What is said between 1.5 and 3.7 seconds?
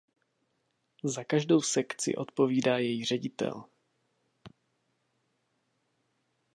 sekci odpovídá její ředitel.